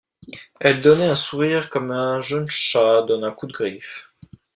Elle 0.59 0.81
donnait 0.81 1.09
un 1.11 1.15
sourire 1.15 1.69
comme 1.69 1.91
un 1.91 2.21
jeune 2.21 2.49
chat 2.49 3.03
donne 3.03 3.23
un 3.23 3.31
coup 3.31 3.45
de 3.45 3.53
griffe. 3.53 4.11